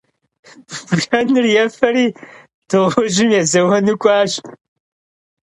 [0.95, 2.07] Bjjenır yêferi
[2.69, 4.31] dığujım yêzeuenu k'uaş.